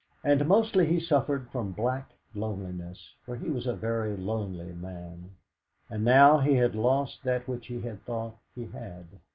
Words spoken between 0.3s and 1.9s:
mostly he suffered from